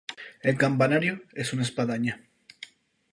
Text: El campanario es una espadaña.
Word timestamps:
El 0.41 0.57
campanario 0.57 1.21
es 1.35 1.53
una 1.53 1.61
espadaña. 1.61 2.23